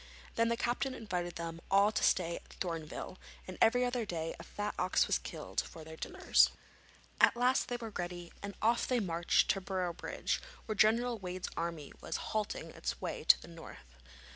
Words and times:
Then 0.33 0.49
the 0.49 0.57
captain 0.57 0.95
invited 0.95 1.35
them 1.35 1.61
all 1.69 1.91
to 1.91 2.01
stay 2.03 2.35
at 2.37 2.49
Thorneville, 2.59 3.19
and 3.47 3.55
every 3.61 3.85
other 3.85 4.03
day 4.03 4.35
a 4.39 4.43
fat 4.43 4.73
ox 4.79 5.05
was 5.05 5.19
killed 5.19 5.61
for 5.61 5.83
their 5.83 5.95
dinners. 5.95 6.49
At 7.19 7.35
last 7.37 7.67
they 7.67 7.77
were 7.77 7.91
ready, 7.95 8.33
and 8.41 8.55
off 8.63 8.87
they 8.87 8.99
marched 8.99 9.51
to 9.51 9.61
Boroughbridge, 9.61 10.41
where 10.65 10.73
General 10.75 11.19
Wade's 11.19 11.49
army 11.55 11.93
was 12.01 12.17
halting 12.33 12.71
on 12.71 12.77
its 12.77 12.99
way 12.99 13.23
to 13.25 13.39
the 13.43 13.47
north. 13.47 13.95